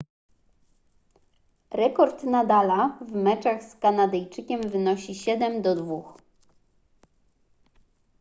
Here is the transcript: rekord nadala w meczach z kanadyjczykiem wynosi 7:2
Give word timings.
rekord 1.71 2.23
nadala 2.23 2.99
w 3.07 3.11
meczach 3.11 3.63
z 3.63 3.75
kanadyjczykiem 3.75 4.69
wynosi 4.69 5.13
7:2 5.13 6.03